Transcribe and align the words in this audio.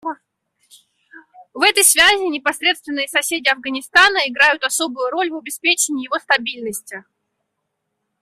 В 1.53 1.61
этой 1.61 1.83
связи 1.83 2.27
непосредственные 2.27 3.07
соседи 3.07 3.47
Афганистана 3.49 4.17
играют 4.27 4.63
особую 4.63 5.11
роль 5.11 5.29
в 5.29 5.35
обеспечении 5.37 6.05
его 6.05 6.17
стабильности. 6.17 7.05